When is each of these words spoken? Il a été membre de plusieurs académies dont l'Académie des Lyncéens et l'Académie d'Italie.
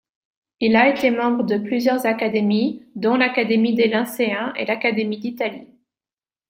Il 0.61 0.75
a 0.77 0.89
été 0.89 1.11
membre 1.11 1.43
de 1.43 1.59
plusieurs 1.59 2.07
académies 2.07 2.83
dont 2.95 3.17
l'Académie 3.17 3.75
des 3.75 3.87
Lyncéens 3.87 4.51
et 4.55 4.65
l'Académie 4.65 5.19
d'Italie. 5.19 5.67